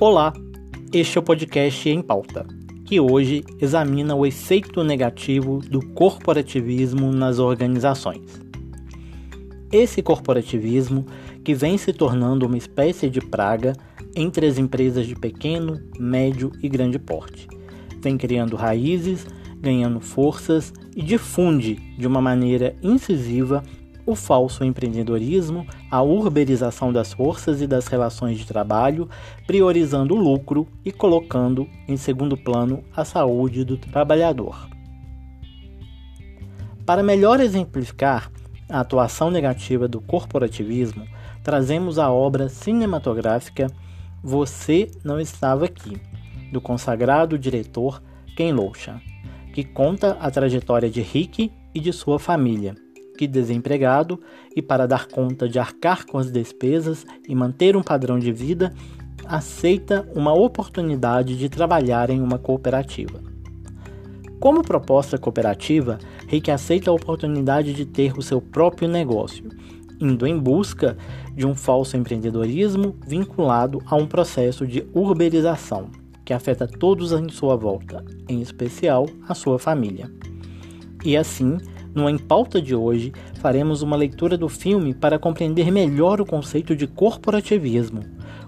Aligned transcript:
Olá, 0.00 0.32
este 0.94 1.18
é 1.18 1.20
o 1.20 1.22
podcast 1.22 1.86
Em 1.86 2.00
Pauta, 2.00 2.46
que 2.86 2.98
hoje 2.98 3.44
examina 3.60 4.14
o 4.14 4.24
efeito 4.24 4.82
negativo 4.82 5.58
do 5.58 5.86
corporativismo 5.88 7.12
nas 7.12 7.38
organizações. 7.38 8.40
Esse 9.70 10.00
corporativismo, 10.00 11.04
que 11.44 11.52
vem 11.52 11.76
se 11.76 11.92
tornando 11.92 12.46
uma 12.46 12.56
espécie 12.56 13.10
de 13.10 13.20
praga 13.20 13.74
entre 14.16 14.46
as 14.46 14.56
empresas 14.56 15.06
de 15.06 15.14
pequeno, 15.14 15.78
médio 15.98 16.50
e 16.62 16.68
grande 16.70 16.98
porte, 16.98 17.46
vem 18.00 18.16
criando 18.16 18.56
raízes, 18.56 19.26
ganhando 19.60 20.00
forças 20.00 20.72
e 20.96 21.02
difunde 21.02 21.74
de 21.98 22.06
uma 22.06 22.22
maneira 22.22 22.74
incisiva 22.82 23.62
o 24.06 24.14
falso 24.14 24.64
empreendedorismo, 24.64 25.66
a 25.90 26.02
urbanização 26.02 26.92
das 26.92 27.12
forças 27.12 27.60
e 27.60 27.66
das 27.66 27.86
relações 27.86 28.38
de 28.38 28.46
trabalho, 28.46 29.08
priorizando 29.46 30.14
o 30.14 30.18
lucro 30.18 30.66
e 30.84 30.92
colocando 30.92 31.68
em 31.86 31.96
segundo 31.96 32.36
plano 32.36 32.82
a 32.94 33.04
saúde 33.04 33.64
do 33.64 33.76
trabalhador. 33.76 34.68
Para 36.84 37.02
melhor 37.02 37.40
exemplificar 37.40 38.30
a 38.68 38.80
atuação 38.80 39.30
negativa 39.30 39.86
do 39.86 40.00
corporativismo, 40.00 41.06
trazemos 41.42 41.98
a 41.98 42.10
obra 42.10 42.48
cinematográfica 42.48 43.68
Você 44.22 44.90
Não 45.04 45.20
Estava 45.20 45.66
Aqui, 45.66 46.00
do 46.52 46.60
consagrado 46.60 47.38
diretor 47.38 48.02
Ken 48.36 48.52
Loach, 48.52 48.90
que 49.52 49.64
conta 49.64 50.16
a 50.20 50.30
trajetória 50.30 50.90
de 50.90 51.00
Rick 51.00 51.52
e 51.74 51.80
de 51.80 51.92
sua 51.92 52.18
família 52.18 52.74
que 53.20 53.26
desempregado 53.26 54.18
e 54.56 54.62
para 54.62 54.86
dar 54.86 55.06
conta 55.06 55.46
de 55.46 55.58
arcar 55.58 56.06
com 56.06 56.16
as 56.16 56.30
despesas 56.30 57.04
e 57.28 57.34
manter 57.34 57.76
um 57.76 57.82
padrão 57.82 58.18
de 58.18 58.32
vida, 58.32 58.72
aceita 59.26 60.08
uma 60.14 60.32
oportunidade 60.32 61.36
de 61.36 61.50
trabalhar 61.50 62.08
em 62.08 62.18
uma 62.22 62.38
cooperativa. 62.38 63.20
Como 64.40 64.62
proposta 64.62 65.18
cooperativa, 65.18 65.98
Rick 66.28 66.50
aceita 66.50 66.90
a 66.90 66.94
oportunidade 66.94 67.74
de 67.74 67.84
ter 67.84 68.16
o 68.16 68.22
seu 68.22 68.40
próprio 68.40 68.88
negócio, 68.88 69.50
indo 70.00 70.26
em 70.26 70.38
busca 70.38 70.96
de 71.36 71.46
um 71.46 71.54
falso 71.54 71.98
empreendedorismo 71.98 72.96
vinculado 73.06 73.82
a 73.84 73.96
um 73.96 74.06
processo 74.06 74.66
de 74.66 74.88
urbanização 74.94 75.90
que 76.24 76.32
afeta 76.32 76.66
todos 76.66 77.12
em 77.12 77.28
sua 77.28 77.54
volta, 77.54 78.02
em 78.26 78.40
especial 78.40 79.04
a 79.28 79.34
sua 79.34 79.58
família. 79.58 80.10
E 81.04 81.16
assim, 81.18 81.58
no 81.94 82.08
Em 82.08 82.18
Pauta 82.18 82.60
de 82.60 82.74
hoje, 82.74 83.12
faremos 83.40 83.82
uma 83.82 83.96
leitura 83.96 84.36
do 84.36 84.48
filme 84.48 84.94
para 84.94 85.18
compreender 85.18 85.70
melhor 85.70 86.20
o 86.20 86.26
conceito 86.26 86.74
de 86.76 86.86
corporativismo, 86.86 88.02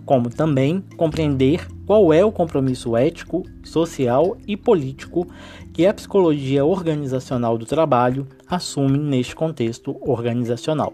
como 0.05 0.31
também 0.31 0.83
compreender 0.97 1.67
qual 1.87 2.13
é 2.13 2.25
o 2.25 2.33
compromisso 2.33 2.97
ético, 2.97 3.43
social 3.65 4.37
e 4.47 4.57
político 4.57 5.27
que 5.73 5.87
a 5.87 5.95
psicologia 5.95 6.65
organizacional 6.65 7.57
do 7.59 7.67
trabalho 7.67 8.27
assume 8.47 8.99
neste 8.99 9.35
contexto 9.35 9.97
organizacional. 10.01 10.93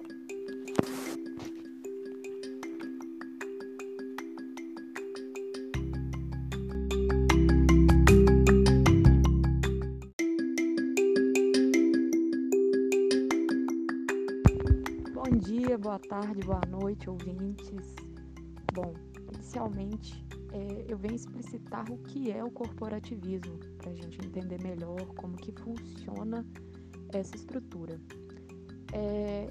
Noite, 16.98 17.10
ouvintes. 17.10 17.94
Bom, 18.72 18.92
inicialmente 19.32 20.24
é, 20.52 20.84
eu 20.88 20.98
venho 20.98 21.14
explicitar 21.14 21.90
o 21.90 21.98
que 21.98 22.30
é 22.30 22.42
o 22.42 22.50
corporativismo, 22.50 23.58
para 23.78 23.90
a 23.90 23.94
gente 23.94 24.18
entender 24.24 24.60
melhor 24.62 25.06
como 25.16 25.36
que 25.36 25.52
funciona 25.52 26.44
essa 27.12 27.36
estrutura. 27.36 28.00
É, 28.92 29.48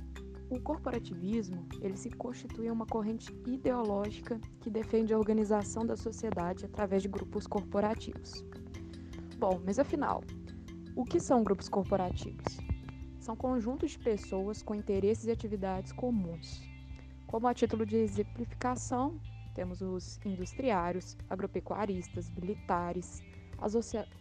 o 0.50 0.60
corporativismo 0.60 1.68
ele 1.82 1.98
se 1.98 2.10
constitui 2.10 2.70
uma 2.70 2.86
corrente 2.86 3.34
ideológica 3.46 4.40
que 4.60 4.70
defende 4.70 5.14
a 5.14 5.18
organização 5.18 5.86
da 5.86 5.96
sociedade 5.96 6.66
através 6.66 7.04
de 7.04 7.10
grupos 7.10 7.46
corporativos. 7.48 8.44
Bom, 9.38 9.62
mas 9.64 9.78
afinal, 9.78 10.24
o 10.96 11.04
que 11.06 11.20
são 11.20 11.44
grupos 11.44 11.70
corporativos? 11.70 12.58
são 13.20 13.36
conjuntos 13.36 13.92
de 13.92 14.00
pessoas 14.00 14.64
com 14.64 14.74
interesses 14.74 15.26
e 15.26 15.32
atividades 15.32 15.92
comuns. 15.92 16.62
Como 17.28 17.46
a 17.46 17.54
título 17.54 17.86
de 17.86 17.98
exemplificação, 17.98 19.20
temos 19.54 19.82
os 19.82 20.18
industriários, 20.26 21.18
agropecuaristas, 21.30 22.32
militares, 22.32 23.22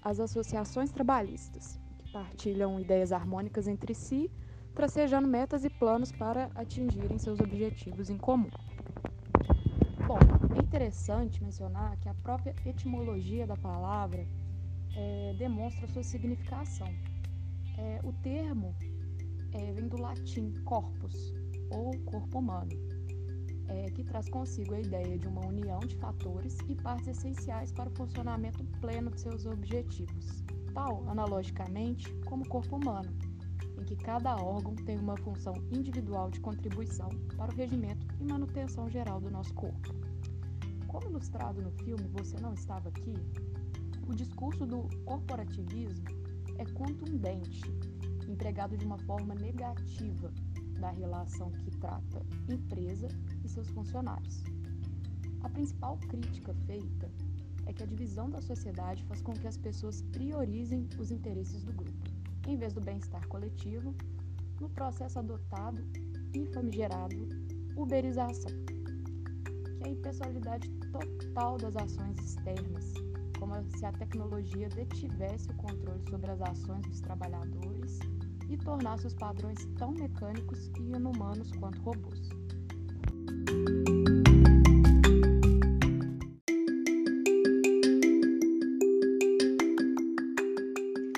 as 0.02 0.18
associações 0.18 0.90
trabalhistas, 0.90 1.78
que 1.98 2.10
partilham 2.10 2.80
ideias 2.80 3.12
harmônicas 3.12 3.68
entre 3.68 3.94
si, 3.94 4.28
tracejando 4.74 5.28
metas 5.28 5.64
e 5.64 5.70
planos 5.70 6.10
para 6.10 6.50
atingirem 6.56 7.16
seus 7.16 7.38
objetivos 7.38 8.10
em 8.10 8.18
comum. 8.18 8.50
Bom, 10.04 10.18
é 10.56 10.58
interessante 10.60 11.42
mencionar 11.44 11.96
que 11.98 12.08
a 12.08 12.14
própria 12.14 12.54
etimologia 12.64 13.46
da 13.46 13.56
palavra 13.56 14.26
é, 14.96 15.34
demonstra 15.38 15.86
sua 15.86 16.02
significação. 16.02 16.88
É, 17.78 18.00
o 18.02 18.12
termo 18.12 18.74
é, 19.52 19.72
vem 19.72 19.86
do 19.86 19.96
latim 19.96 20.52
corpus, 20.64 21.32
ou 21.70 21.90
corpo 22.04 22.38
humano, 22.38 22.95
é, 23.68 23.90
que 23.90 24.04
traz 24.04 24.28
consigo 24.28 24.74
a 24.74 24.80
ideia 24.80 25.18
de 25.18 25.26
uma 25.26 25.44
união 25.46 25.80
de 25.80 25.96
fatores 25.96 26.58
e 26.68 26.74
partes 26.74 27.08
essenciais 27.08 27.72
para 27.72 27.88
o 27.88 27.94
funcionamento 27.94 28.64
pleno 28.80 29.10
de 29.10 29.20
seus 29.20 29.46
objetivos, 29.46 30.44
tal, 30.74 31.08
analogicamente, 31.08 32.12
como 32.24 32.44
o 32.44 32.48
corpo 32.48 32.76
humano, 32.76 33.10
em 33.78 33.84
que 33.84 33.96
cada 33.96 34.36
órgão 34.36 34.74
tem 34.74 34.98
uma 34.98 35.16
função 35.18 35.54
individual 35.70 36.30
de 36.30 36.40
contribuição 36.40 37.08
para 37.36 37.52
o 37.52 37.56
regimento 37.56 38.06
e 38.20 38.24
manutenção 38.24 38.88
geral 38.88 39.20
do 39.20 39.30
nosso 39.30 39.52
corpo. 39.54 39.94
Como 40.86 41.08
ilustrado 41.08 41.60
no 41.60 41.70
filme 41.84 42.08
Você 42.14 42.38
Não 42.40 42.54
Estava 42.54 42.88
Aqui, 42.88 43.14
o 44.08 44.14
discurso 44.14 44.64
do 44.64 44.88
corporativismo 45.04 46.04
é 46.58 46.64
contundente 46.72 47.60
empregado 48.28 48.76
de 48.76 48.84
uma 48.84 48.98
forma 48.98 49.34
negativa 49.34 50.32
da 50.78 50.90
relação 50.90 51.50
que 51.50 51.70
trata 51.78 52.24
empresa 52.48 53.08
e 53.46 53.48
seus 53.48 53.68
funcionários. 53.70 54.42
A 55.42 55.48
principal 55.48 55.96
crítica 56.08 56.52
feita 56.66 57.10
é 57.66 57.72
que 57.72 57.82
a 57.82 57.86
divisão 57.86 58.28
da 58.28 58.40
sociedade 58.42 59.04
faz 59.04 59.22
com 59.22 59.32
que 59.32 59.46
as 59.46 59.56
pessoas 59.56 60.02
priorizem 60.02 60.88
os 60.98 61.10
interesses 61.10 61.62
do 61.62 61.72
grupo, 61.72 62.10
em 62.46 62.56
vez 62.56 62.72
do 62.72 62.80
bem-estar 62.80 63.26
coletivo, 63.28 63.94
no 64.60 64.68
processo 64.68 65.18
adotado 65.18 65.82
e 66.34 66.46
famigerado 66.46 67.28
uberização, 67.76 68.50
que 69.78 69.84
é 69.84 69.88
a 69.88 69.90
impessoalidade 69.90 70.68
total 70.90 71.58
das 71.58 71.76
ações 71.76 72.18
externas, 72.18 72.94
como 73.38 73.54
se 73.76 73.84
a 73.84 73.92
tecnologia 73.92 74.68
detivesse 74.70 75.50
o 75.50 75.56
controle 75.56 76.02
sobre 76.08 76.30
as 76.30 76.40
ações 76.40 76.82
dos 76.86 77.00
trabalhadores 77.00 77.98
e 78.48 78.56
tornasse 78.56 79.06
os 79.06 79.14
padrões 79.14 79.58
tão 79.76 79.92
mecânicos 79.92 80.70
e 80.80 80.92
inumanos 80.92 81.52
quanto 81.52 81.80
robôs. 81.82 82.35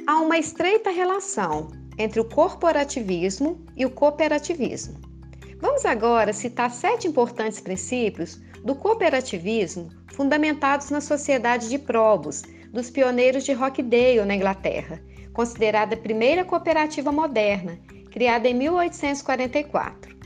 Há 0.06 0.20
uma 0.20 0.38
estreita 0.38 0.90
relação 0.90 1.68
entre 1.98 2.20
o 2.20 2.24
corporativismo 2.24 3.64
e 3.76 3.84
o 3.84 3.90
cooperativismo. 3.90 4.98
Vamos 5.60 5.84
agora 5.84 6.32
citar 6.32 6.70
sete 6.70 7.06
importantes 7.06 7.60
princípios 7.60 8.40
do 8.64 8.74
cooperativismo 8.74 9.88
fundamentados 10.12 10.90
na 10.90 11.00
Sociedade 11.00 11.68
de 11.68 11.78
Probos, 11.78 12.42
dos 12.72 12.90
pioneiros 12.90 13.44
de 13.44 13.52
Rockdale, 13.52 14.24
na 14.24 14.34
Inglaterra, 14.34 15.00
considerada 15.32 15.94
a 15.94 15.98
primeira 15.98 16.44
cooperativa 16.44 17.12
moderna, 17.12 17.78
criada 18.10 18.48
em 18.48 18.54
1844. 18.54 20.17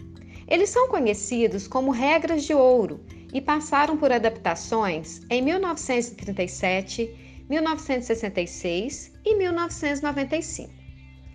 Eles 0.52 0.68
são 0.68 0.86
conhecidos 0.86 1.66
como 1.66 1.90
regras 1.90 2.44
de 2.44 2.52
ouro 2.52 3.00
e 3.32 3.40
passaram 3.40 3.96
por 3.96 4.12
adaptações 4.12 5.22
em 5.30 5.40
1937, 5.40 7.46
1966 7.48 9.14
e 9.24 9.34
1995. 9.34 10.70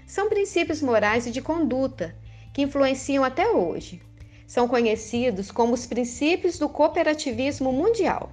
São 0.06 0.30
princípios 0.30 0.84
morais 0.84 1.25
e 1.25 1.31
de 1.31 1.42
conduta 1.42 2.16
que 2.54 2.62
influenciam 2.62 3.24
até 3.24 3.50
hoje. 3.50 4.00
São 4.46 4.68
conhecidos 4.68 5.50
como 5.50 5.74
os 5.74 5.88
princípios 5.88 6.60
do 6.60 6.70
cooperativismo 6.70 7.74
mundial 7.74 8.31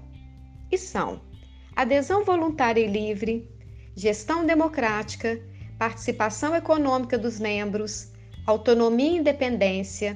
e 0.70 0.76
são 0.76 1.18
adesão 1.74 2.24
voluntária 2.24 2.82
e 2.82 2.86
livre, 2.86 3.48
gestão 3.96 4.44
democrática, 4.44 5.40
participação 5.78 6.54
econômica 6.54 7.16
dos 7.16 7.40
membros, 7.40 8.12
autonomia 8.46 9.12
e 9.12 9.16
independência, 9.16 10.14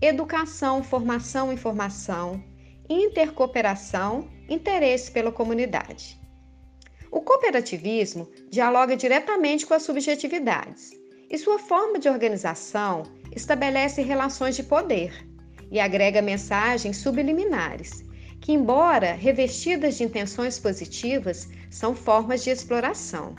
educação, 0.00 0.82
formação 0.82 1.52
informação, 1.52 2.42
intercooperação 2.88 4.28
interesse 4.48 5.10
pela 5.10 5.32
comunidade. 5.32 6.20
O 7.10 7.20
cooperativismo 7.20 8.28
dialoga 8.50 8.96
diretamente 8.96 9.64
com 9.64 9.74
as 9.74 9.82
subjetividades 9.82 10.90
e 11.30 11.38
sua 11.38 11.58
forma 11.58 11.98
de 11.98 12.08
organização 12.08 13.04
estabelece 13.34 14.02
relações 14.02 14.54
de 14.54 14.62
poder 14.62 15.26
e 15.70 15.80
agrega 15.80 16.22
mensagens 16.22 16.98
subliminares, 16.98 18.04
que, 18.40 18.52
embora 18.52 19.14
revestidas 19.14 19.96
de 19.96 20.04
intenções 20.04 20.58
positivas, 20.58 21.48
são 21.70 21.94
formas 21.94 22.44
de 22.44 22.50
exploração. 22.50 23.34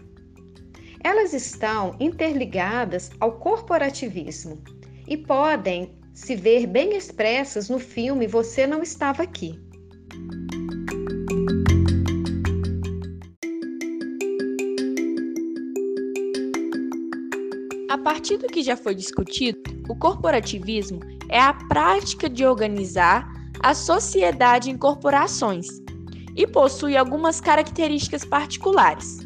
Elas 1.03 1.33
estão 1.33 1.95
interligadas 1.99 3.11
ao 3.19 3.33
corporativismo 3.33 4.61
e 5.07 5.15
podem 5.15 5.96
se 6.17 6.35
ver 6.35 6.65
bem 6.65 6.97
expressas 6.97 7.69
no 7.69 7.77
filme 7.77 8.25
Você 8.25 8.65
Não 8.65 8.81
Estava 8.81 9.21
Aqui. 9.21 9.57
A 17.87 17.97
partir 17.99 18.37
do 18.37 18.47
que 18.47 18.63
já 18.63 18.75
foi 18.75 18.95
discutido, 18.95 19.59
o 19.87 19.95
corporativismo 19.95 20.99
é 21.29 21.39
a 21.39 21.53
prática 21.53 22.27
de 22.27 22.43
organizar 22.43 23.31
a 23.61 23.75
sociedade 23.75 24.71
em 24.71 24.77
corporações 24.77 25.67
e 26.35 26.47
possui 26.47 26.97
algumas 26.97 27.39
características 27.39 28.25
particulares. 28.25 29.19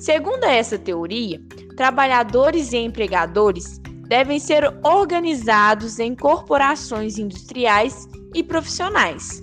Segundo 0.00 0.42
essa 0.42 0.76
teoria, 0.76 1.40
trabalhadores 1.76 2.72
e 2.72 2.78
empregadores 2.78 3.80
devem 4.08 4.38
ser 4.38 4.64
organizados 4.82 5.98
em 5.98 6.14
corporações 6.14 7.18
industriais 7.18 8.08
e 8.34 8.42
profissionais, 8.42 9.42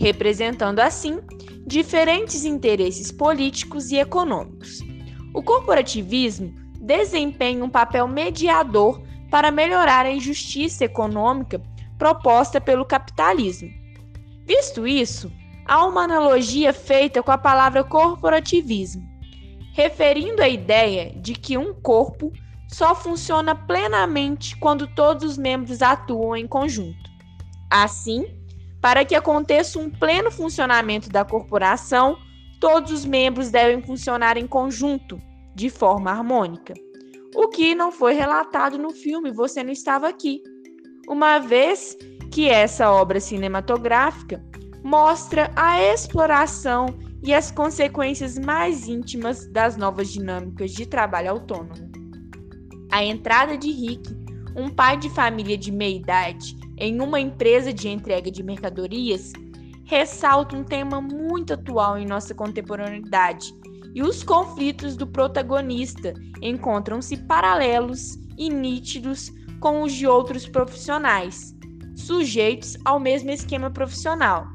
representando 0.00 0.80
assim 0.80 1.20
diferentes 1.66 2.44
interesses 2.44 3.12
políticos 3.12 3.90
e 3.90 3.96
econômicos. 3.96 4.80
O 5.34 5.42
corporativismo 5.42 6.54
desempenha 6.80 7.64
um 7.64 7.68
papel 7.68 8.08
mediador 8.08 9.02
para 9.30 9.50
melhorar 9.50 10.06
a 10.06 10.10
injustiça 10.10 10.84
econômica 10.84 11.60
proposta 11.98 12.60
pelo 12.60 12.84
capitalismo. 12.84 13.68
Visto 14.46 14.86
isso, 14.86 15.30
há 15.66 15.84
uma 15.84 16.04
analogia 16.04 16.72
feita 16.72 17.22
com 17.22 17.30
a 17.30 17.36
palavra 17.36 17.84
corporativismo, 17.84 19.06
referindo 19.74 20.42
a 20.42 20.48
ideia 20.48 21.12
de 21.20 21.34
que 21.34 21.58
um 21.58 21.74
corpo 21.74 22.32
só 22.68 22.94
funciona 22.94 23.54
plenamente 23.54 24.56
quando 24.56 24.86
todos 24.86 25.24
os 25.24 25.38
membros 25.38 25.82
atuam 25.82 26.36
em 26.36 26.46
conjunto. 26.46 27.10
Assim, 27.70 28.26
para 28.80 29.04
que 29.04 29.14
aconteça 29.14 29.78
um 29.78 29.90
pleno 29.90 30.30
funcionamento 30.30 31.08
da 31.08 31.24
corporação, 31.24 32.16
todos 32.60 32.92
os 32.92 33.04
membros 33.04 33.50
devem 33.50 33.82
funcionar 33.82 34.36
em 34.36 34.46
conjunto, 34.46 35.20
de 35.54 35.70
forma 35.70 36.10
harmônica. 36.10 36.74
O 37.34 37.48
que 37.48 37.74
não 37.74 37.90
foi 37.90 38.14
relatado 38.14 38.78
no 38.78 38.90
filme 38.90 39.32
Você 39.32 39.62
Não 39.62 39.72
Estava 39.72 40.08
Aqui, 40.08 40.42
uma 41.08 41.38
vez 41.38 41.96
que 42.30 42.48
essa 42.48 42.90
obra 42.92 43.18
cinematográfica 43.18 44.42
mostra 44.84 45.50
a 45.56 45.82
exploração 45.82 46.86
e 47.22 47.34
as 47.34 47.50
consequências 47.50 48.38
mais 48.38 48.86
íntimas 48.86 49.46
das 49.50 49.76
novas 49.76 50.08
dinâmicas 50.08 50.70
de 50.70 50.86
trabalho 50.86 51.30
autônomo. 51.30 51.87
A 52.90 53.04
entrada 53.04 53.56
de 53.56 53.70
Rick, 53.70 54.16
um 54.56 54.70
pai 54.70 54.96
de 54.96 55.10
família 55.10 55.58
de 55.58 55.70
meia 55.70 55.96
idade, 55.96 56.56
em 56.78 57.00
uma 57.02 57.20
empresa 57.20 57.70
de 57.70 57.86
entrega 57.86 58.30
de 58.30 58.42
mercadorias, 58.42 59.32
ressalta 59.84 60.56
um 60.56 60.64
tema 60.64 60.98
muito 61.00 61.52
atual 61.52 61.98
em 61.98 62.06
nossa 62.06 62.34
contemporaneidade, 62.34 63.54
e 63.94 64.02
os 64.02 64.22
conflitos 64.22 64.96
do 64.96 65.06
protagonista 65.06 66.14
encontram-se 66.40 67.16
paralelos 67.16 68.18
e 68.38 68.48
nítidos 68.48 69.30
com 69.60 69.82
os 69.82 69.92
de 69.92 70.06
outros 70.06 70.48
profissionais, 70.48 71.54
sujeitos 71.94 72.76
ao 72.86 72.98
mesmo 72.98 73.30
esquema 73.30 73.70
profissional, 73.70 74.46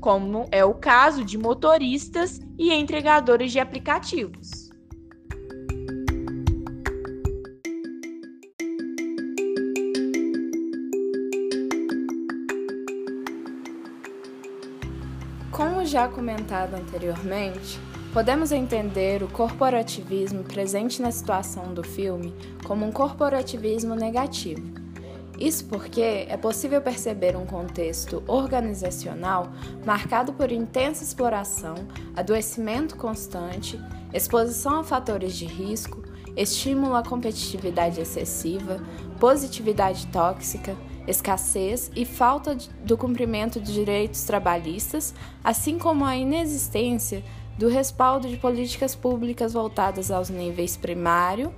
como 0.00 0.46
é 0.50 0.62
o 0.64 0.74
caso 0.74 1.24
de 1.24 1.38
motoristas 1.38 2.40
e 2.58 2.72
entregadores 2.74 3.52
de 3.52 3.58
aplicativos. 3.58 4.59
Já 15.90 16.06
comentado 16.06 16.74
anteriormente, 16.74 17.80
podemos 18.12 18.52
entender 18.52 19.24
o 19.24 19.28
corporativismo 19.28 20.44
presente 20.44 21.02
na 21.02 21.10
situação 21.10 21.74
do 21.74 21.82
filme 21.82 22.32
como 22.64 22.86
um 22.86 22.92
corporativismo 22.92 23.96
negativo. 23.96 24.62
Isso 25.36 25.64
porque 25.64 26.26
é 26.28 26.36
possível 26.36 26.80
perceber 26.80 27.34
um 27.34 27.44
contexto 27.44 28.22
organizacional 28.28 29.50
marcado 29.84 30.32
por 30.32 30.52
intensa 30.52 31.02
exploração, 31.02 31.74
adoecimento 32.14 32.96
constante, 32.96 33.80
exposição 34.14 34.78
a 34.78 34.84
fatores 34.84 35.34
de 35.34 35.46
risco, 35.46 36.04
estímulo 36.36 36.94
à 36.94 37.02
competitividade 37.02 38.00
excessiva, 38.00 38.80
positividade 39.18 40.06
tóxica, 40.08 40.76
escassez 41.06 41.90
e 41.94 42.04
falta 42.04 42.56
do 42.84 42.96
cumprimento 42.96 43.60
de 43.60 43.72
direitos 43.72 44.24
trabalhistas, 44.24 45.14
assim 45.42 45.78
como 45.78 46.04
a 46.04 46.16
inexistência 46.16 47.22
do 47.58 47.68
respaldo 47.68 48.28
de 48.28 48.36
políticas 48.36 48.94
públicas 48.94 49.52
voltadas 49.52 50.10
aos 50.10 50.30
níveis 50.30 50.76
primário, 50.76 51.52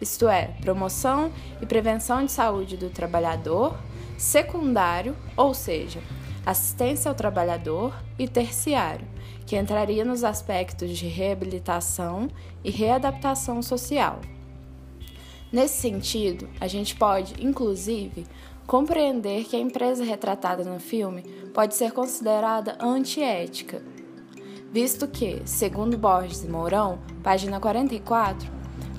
isto 0.00 0.28
é, 0.28 0.54
promoção 0.60 1.32
e 1.60 1.66
prevenção 1.66 2.24
de 2.24 2.32
saúde 2.32 2.76
do 2.76 2.90
trabalhador, 2.90 3.76
secundário, 4.16 5.16
ou 5.36 5.54
seja, 5.54 6.00
assistência 6.44 7.08
ao 7.08 7.14
trabalhador, 7.14 7.92
e 8.18 8.26
terciário, 8.26 9.06
que 9.46 9.56
entraria 9.56 10.04
nos 10.04 10.24
aspectos 10.24 10.98
de 10.98 11.06
reabilitação 11.06 12.28
e 12.64 12.70
readaptação 12.70 13.62
social. 13.62 14.20
Nesse 15.50 15.80
sentido, 15.80 16.48
a 16.60 16.66
gente 16.66 16.94
pode, 16.96 17.34
inclusive, 17.44 18.26
compreender 18.68 19.44
que 19.44 19.56
a 19.56 19.58
empresa 19.58 20.04
retratada 20.04 20.62
no 20.62 20.78
filme 20.78 21.22
pode 21.54 21.74
ser 21.74 21.90
considerada 21.90 22.76
antiética, 22.78 23.82
visto 24.70 25.08
que, 25.08 25.40
segundo 25.46 25.96
Borges 25.96 26.44
e 26.44 26.48
Mourão, 26.48 26.98
página 27.22 27.58
44, 27.58 28.46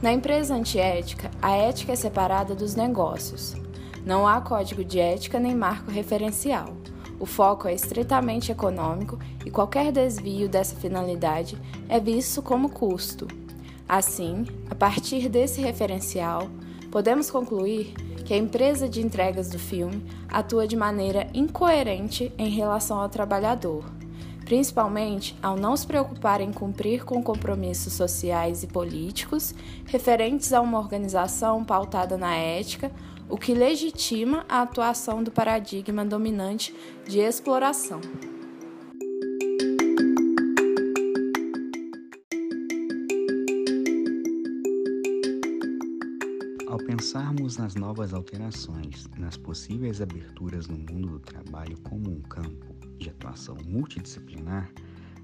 na 0.02 0.12
empresa 0.12 0.56
antiética, 0.56 1.30
a 1.40 1.52
ética 1.52 1.92
é 1.92 1.96
separada 1.96 2.56
dos 2.56 2.74
negócios. 2.74 3.56
Não 4.04 4.28
há 4.28 4.42
código 4.42 4.84
de 4.84 5.00
ética 5.00 5.40
nem 5.40 5.54
marco 5.54 5.92
referencial. 5.92 6.76
O 7.20 7.28
foco 7.28 7.68
é 7.68 7.74
estritamente 7.76 8.52
econômico 8.52 9.20
e 9.46 9.52
qualquer 9.52 9.92
desvio 9.92 10.50
dessa 10.50 10.76
finalidade 10.78 11.56
é 11.88 12.00
visto 12.00 12.42
como 12.42 12.70
custo. 12.70 13.28
Assim, 13.88 14.48
a 14.68 14.74
partir 14.74 15.30
desse 15.30 15.62
referencial, 15.62 16.50
podemos 16.90 17.30
concluir 17.30 17.94
que 18.30 18.34
a 18.36 18.38
empresa 18.38 18.88
de 18.88 19.02
entregas 19.02 19.50
do 19.50 19.58
filme 19.58 20.06
atua 20.28 20.68
de 20.68 20.76
maneira 20.78 21.28
incoerente 21.34 22.32
em 22.38 22.48
relação 22.48 23.00
ao 23.00 23.10
trabalhador, 23.10 23.84
principalmente 24.46 25.36
ao 25.42 25.58
não 25.58 25.76
se 25.76 25.88
preocupar 25.88 26.40
em 26.40 26.54
cumprir 26.54 27.04
com 27.04 27.24
compromissos 27.24 27.94
sociais 27.94 28.62
e 28.62 28.68
políticos 28.68 29.56
referentes 29.88 30.54
a 30.54 30.62
uma 30.62 30.78
organização 30.78 31.66
pautada 31.66 32.20
na 32.20 32.36
ética, 32.36 32.92
o 33.28 33.36
que 33.36 33.56
legitima 33.56 34.46
a 34.48 34.62
atuação 34.62 35.24
do 35.24 35.32
paradigma 35.32 36.06
dominante 36.06 36.72
de 37.08 37.18
exploração. 37.18 38.00
Pensarmos 46.78 47.58
nas 47.58 47.76
novas 47.76 48.14
alterações, 48.14 49.10
nas 49.18 49.36
possíveis 49.36 50.02
aberturas 50.02 50.68
no 50.68 50.78
mundo 50.78 51.08
do 51.08 51.20
trabalho 51.20 51.78
como 51.82 52.12
um 52.12 52.22
campo 52.22 52.76
de 52.98 53.10
atuação 53.10 53.58
multidisciplinar, 53.66 54.72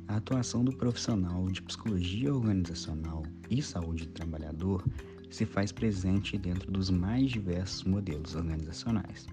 a 0.08 0.16
atuação 0.18 0.64
do 0.64 0.76
profissional 0.76 1.46
de 1.50 1.62
psicologia 1.62 2.34
organizacional 2.34 3.24
e 3.50 3.62
saúde 3.62 4.06
do 4.06 4.14
trabalhador 4.14 4.84
se 5.30 5.46
faz 5.46 5.72
presente 5.72 6.38
dentro 6.38 6.72
dos 6.72 6.90
mais 6.90 7.32
diversos 7.32 7.84
modelos 7.84 8.36
organizacionais, 8.36 9.28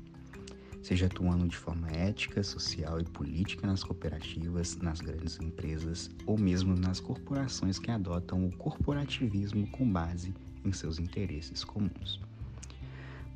seja 0.83 1.07
atuando 1.07 1.47
de 1.47 1.57
forma 1.57 1.89
ética, 1.91 2.43
social 2.43 3.01
e 3.01 3.05
política 3.05 3.67
nas 3.67 3.85
cooperativas, 3.85 4.77
nas 4.77 5.01
grandes 5.01 5.39
empresas 5.41 6.11
ou 6.27 6.39
mesmo 6.39 6.75
nas 6.75 7.01
corporações 7.01 7.79
que 7.79 7.91
adotam 7.91 8.47
o 8.47 8.57
corporativismo 8.57 9.67
com 9.69 9.91
base 9.91 10.35
em 10.65 10.73
seus 10.73 10.99
interesses 10.99 11.65
comuns. 11.65 12.21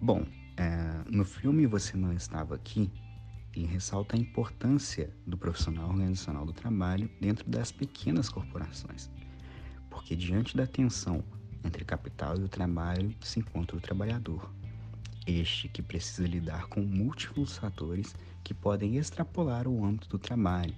Bom, 0.00 0.26
é, 0.56 1.02
no 1.10 1.24
filme 1.24 1.66
Você 1.66 1.96
Não 1.96 2.12
Estava 2.12 2.54
Aqui, 2.54 2.90
e 3.56 3.64
ressalta 3.64 4.14
a 4.14 4.18
importância 4.18 5.10
do 5.26 5.36
profissional 5.36 5.88
organizacional 5.88 6.44
do 6.44 6.52
trabalho 6.52 7.10
dentro 7.20 7.48
das 7.48 7.72
pequenas 7.72 8.28
corporações, 8.28 9.10
porque 9.88 10.14
diante 10.14 10.56
da 10.56 10.66
tensão 10.66 11.24
entre 11.64 11.84
capital 11.84 12.38
e 12.38 12.44
o 12.44 12.48
trabalho 12.48 13.14
se 13.22 13.40
encontra 13.40 13.76
o 13.76 13.80
trabalhador, 13.80 14.52
este 15.26 15.68
que 15.68 15.82
precisa 15.82 16.28
lidar 16.28 16.66
com 16.66 16.82
múltiplos 16.82 17.56
fatores 17.56 18.14
que 18.44 18.54
podem 18.54 18.96
extrapolar 18.98 19.66
o 19.66 19.84
âmbito 19.84 20.08
do 20.08 20.18
trabalho, 20.18 20.74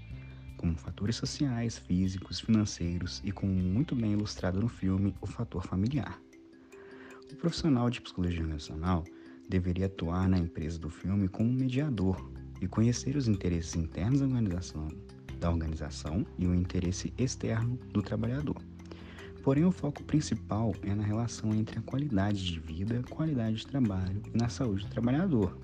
como 0.57 0.76
fatores 0.76 1.17
sociais, 1.17 1.76
físicos, 1.78 2.40
financeiros 2.40 3.21
e, 3.25 3.31
como 3.31 3.52
muito 3.52 3.95
bem 3.95 4.12
ilustrado 4.12 4.61
no 4.61 4.69
filme, 4.69 5.14
o 5.21 5.26
fator 5.26 5.62
familiar. 5.62 6.19
O 7.30 7.37
profissional 7.37 7.90
de 7.90 8.00
psicologia 8.00 8.40
organizacional 8.40 9.04
deveria 9.49 9.87
atuar 9.87 10.28
na 10.28 10.38
empresa 10.38 10.78
do 10.78 10.90
filme 10.90 11.28
como 11.28 11.52
mediador 11.52 12.30
e 12.61 12.66
conhecer 12.66 13.16
os 13.16 13.28
interesses 13.28 13.76
internos 13.76 14.20
da 14.20 14.26
organização, 14.26 14.88
da 15.38 15.50
organização 15.50 16.26
e 16.38 16.47
o 16.47 16.54
interesse 16.54 17.12
externo 17.18 17.78
do 17.92 18.02
trabalhador. 18.02 18.56
Porém, 19.42 19.64
o 19.64 19.70
foco 19.70 20.02
principal 20.02 20.75
é 20.82 20.94
na 20.94 21.02
relação 21.02 21.54
entre 21.54 21.78
a 21.78 21.82
qualidade 21.82 22.44
de 22.44 22.58
vida, 22.58 23.02
qualidade 23.08 23.56
de 23.56 23.66
trabalho 23.66 24.20
e 24.35 24.37
na 24.37 24.49
saúde 24.49 24.85
do 24.85 24.90
trabalhador, 24.90 25.56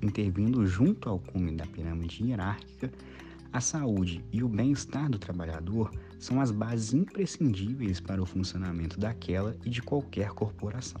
intervindo 0.00 0.66
junto 0.66 1.08
ao 1.08 1.18
cume 1.18 1.56
da 1.56 1.66
pirâmide 1.66 2.24
hierárquica. 2.24 2.90
A 3.56 3.60
saúde 3.62 4.22
e 4.30 4.42
o 4.44 4.48
bem-estar 4.50 5.08
do 5.08 5.18
trabalhador 5.18 5.90
são 6.18 6.42
as 6.42 6.50
bases 6.50 6.92
imprescindíveis 6.92 7.98
para 7.98 8.22
o 8.22 8.26
funcionamento 8.26 9.00
daquela 9.00 9.56
e 9.64 9.70
de 9.70 9.80
qualquer 9.80 10.28
corporação. 10.32 11.00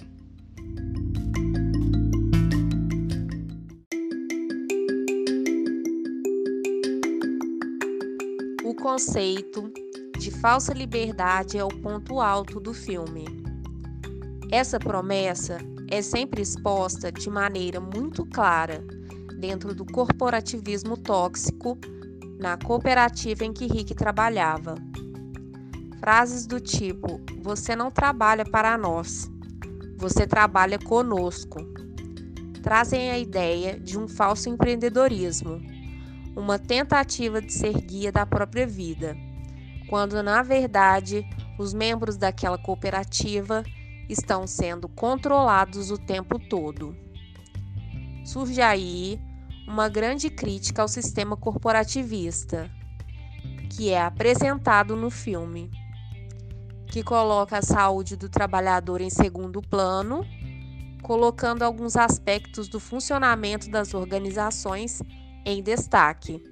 O 8.64 8.74
conceito 8.74 9.70
de 10.18 10.30
falsa 10.30 10.72
liberdade 10.72 11.58
é 11.58 11.62
o 11.62 11.68
ponto 11.68 12.20
alto 12.22 12.58
do 12.58 12.72
filme. 12.72 13.26
Essa 14.50 14.78
promessa 14.78 15.58
é 15.90 16.00
sempre 16.00 16.40
exposta 16.40 17.12
de 17.12 17.28
maneira 17.28 17.80
muito 17.80 18.24
clara 18.24 18.82
dentro 19.38 19.74
do 19.74 19.84
corporativismo 19.84 20.96
tóxico 20.96 21.78
na 22.38 22.56
cooperativa 22.56 23.44
em 23.44 23.52
que 23.52 23.66
Rick 23.66 23.94
trabalhava. 23.94 24.74
Frases 26.00 26.46
do 26.46 26.60
tipo: 26.60 27.20
Você 27.42 27.74
não 27.74 27.90
trabalha 27.90 28.44
para 28.44 28.76
nós, 28.76 29.30
você 29.96 30.26
trabalha 30.26 30.78
conosco, 30.78 31.58
trazem 32.62 33.10
a 33.10 33.18
ideia 33.18 33.78
de 33.78 33.98
um 33.98 34.06
falso 34.06 34.48
empreendedorismo, 34.48 35.60
uma 36.36 36.58
tentativa 36.58 37.40
de 37.40 37.52
ser 37.52 37.72
guia 37.80 38.12
da 38.12 38.26
própria 38.26 38.66
vida 38.66 39.16
quando 39.86 40.22
na 40.22 40.42
verdade 40.42 41.26
os 41.58 41.72
membros 41.72 42.16
daquela 42.16 42.58
cooperativa 42.58 43.62
estão 44.08 44.46
sendo 44.46 44.88
controlados 44.88 45.90
o 45.90 45.98
tempo 45.98 46.38
todo. 46.38 46.96
Surge 48.24 48.60
aí 48.60 49.20
uma 49.66 49.88
grande 49.88 50.30
crítica 50.30 50.82
ao 50.82 50.88
sistema 50.88 51.36
corporativista, 51.36 52.70
que 53.70 53.90
é 53.90 54.00
apresentado 54.00 54.94
no 54.94 55.10
filme, 55.10 55.70
que 56.86 57.02
coloca 57.02 57.58
a 57.58 57.62
saúde 57.62 58.16
do 58.16 58.28
trabalhador 58.28 59.00
em 59.00 59.10
segundo 59.10 59.60
plano, 59.60 60.24
colocando 61.02 61.62
alguns 61.62 61.96
aspectos 61.96 62.68
do 62.68 62.80
funcionamento 62.80 63.68
das 63.68 63.92
organizações 63.92 65.02
em 65.44 65.62
destaque. 65.62 66.42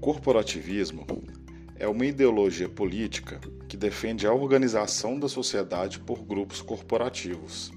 corporativismo 0.00 1.06
é 1.80 1.88
uma 1.88 2.04
ideologia 2.04 2.68
política 2.68 3.40
que 3.66 3.74
defende 3.74 4.26
a 4.26 4.34
organização 4.34 5.18
da 5.18 5.30
sociedade 5.30 5.98
por 5.98 6.22
grupos 6.22 6.60
corporativos, 6.60 7.72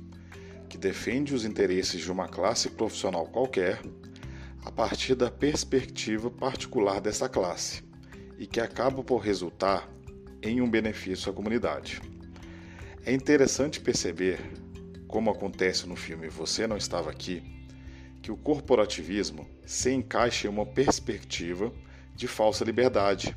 que 0.68 0.78
defende 0.78 1.34
os 1.34 1.46
interesses 1.46 2.02
de 2.02 2.12
uma 2.12 2.28
classe 2.28 2.70
profissional 2.70 3.26
qualquer 3.28 3.80
a 4.62 4.70
partir 4.70 5.16
da 5.16 5.32
perspectiva 5.32 6.30
particular 6.30 7.00
dessa 7.00 7.30
classe 7.30 7.82
e 8.38 8.46
que 8.46 8.60
acaba 8.60 9.02
por 9.02 9.20
resultar 9.20 9.90
em 10.42 10.60
um 10.60 10.70
benefício 10.70 11.32
à 11.32 11.34
comunidade. 11.34 12.02
É 13.06 13.14
interessante 13.14 13.80
perceber, 13.80 14.38
como 15.08 15.32
acontece 15.32 15.88
no 15.88 15.96
filme 15.96 16.28
Você 16.28 16.68
Não 16.68 16.76
Estava 16.76 17.10
Aqui, 17.10 17.42
que 18.22 18.34
o 18.34 18.38
corporativismo 18.38 19.48
se 19.66 19.94
encaixa 19.94 20.48
em 20.48 20.50
uma 20.50 20.66
perspectiva 20.66 21.72
de 22.14 22.28
falsa 22.28 22.66
liberdade, 22.66 23.34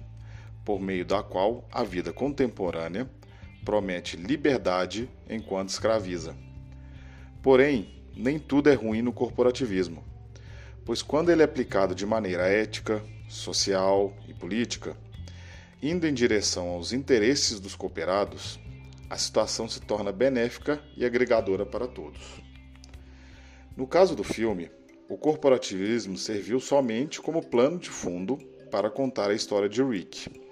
por 0.67 0.81
meio 0.81 1.05
da 1.05 1.23
qual 1.23 1.65
a 1.71 1.85
vida 1.85 2.13
contemporânea 2.13 3.09
promete 3.65 4.17
liberdade 4.17 5.09
enquanto 5.31 5.69
escraviza. 5.69 6.37
Porém, 7.41 7.95
nem 8.17 8.37
tudo 8.37 8.69
é 8.69 8.75
ruim 8.75 9.01
no 9.01 9.13
corporativismo, 9.13 10.03
pois 10.85 11.03
quando 11.03 11.31
ele 11.31 11.41
é 11.41 11.45
aplicado 11.45 11.95
de 11.95 12.05
maneira 12.05 12.49
ética, 12.49 13.01
social 13.29 14.13
e 14.27 14.35
política, 14.35 14.97
indo 15.81 16.05
em 16.05 16.13
direção 16.13 16.69
aos 16.71 16.93
interesses 16.93 17.61
dos 17.61 17.77
cooperados, 17.77 18.59
a 19.09 19.17
situação 19.17 19.69
se 19.69 19.81
torna 19.81 20.11
benéfica 20.11 20.83
e 20.97 21.05
agregadora 21.05 21.65
para 21.65 21.87
todos. 21.87 22.43
No 23.77 23.87
caso 23.87 24.17
do 24.17 24.25
filme, 24.25 24.69
o 25.09 25.17
corporativismo 25.17 26.19
serviu 26.19 26.59
somente 26.59 27.21
como 27.21 27.41
plano 27.41 27.79
de 27.79 27.89
fundo 27.89 28.37
para 28.69 28.91
contar 28.91 29.31
a 29.31 29.35
história 29.35 29.69
de 29.69 29.81
Rick. 29.81 30.46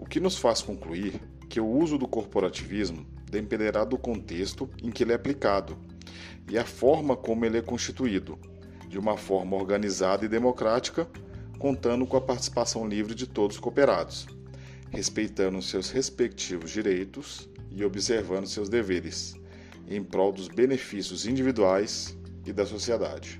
O 0.00 0.06
que 0.06 0.18
nos 0.18 0.38
faz 0.38 0.62
concluir 0.62 1.20
que 1.46 1.60
o 1.60 1.68
uso 1.68 1.98
do 1.98 2.08
corporativismo 2.08 3.06
dependerá 3.30 3.84
do 3.84 3.98
contexto 3.98 4.66
em 4.82 4.90
que 4.90 5.04
ele 5.04 5.12
é 5.12 5.14
aplicado 5.14 5.76
e 6.48 6.56
a 6.56 6.64
forma 6.64 7.14
como 7.14 7.44
ele 7.44 7.58
é 7.58 7.62
constituído, 7.62 8.38
de 8.88 8.98
uma 8.98 9.18
forma 9.18 9.58
organizada 9.58 10.24
e 10.24 10.28
democrática, 10.28 11.06
contando 11.58 12.06
com 12.06 12.16
a 12.16 12.20
participação 12.20 12.88
livre 12.88 13.14
de 13.14 13.26
todos 13.26 13.56
os 13.56 13.60
cooperados, 13.60 14.26
respeitando 14.88 15.60
seus 15.60 15.90
respectivos 15.90 16.70
direitos 16.70 17.46
e 17.70 17.84
observando 17.84 18.46
seus 18.46 18.70
deveres, 18.70 19.34
em 19.86 20.02
prol 20.02 20.32
dos 20.32 20.48
benefícios 20.48 21.26
individuais 21.26 22.16
e 22.46 22.54
da 22.54 22.64
sociedade. 22.64 23.38